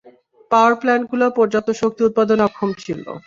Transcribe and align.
পাওয়ার 0.51 0.73
প্ল্যান্টগুলো 0.81 1.25
পর্যাপ্ত 1.37 1.69
শক্তি 1.81 2.01
উৎপাদনে 2.07 2.43
অক্ষম 2.47 2.69
ছিল। 2.81 3.01